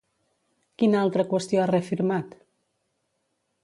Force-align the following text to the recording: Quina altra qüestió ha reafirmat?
Quina 0.83 1.03
altra 1.03 1.27
qüestió 1.35 1.61
ha 1.65 1.69
reafirmat? 1.75 2.37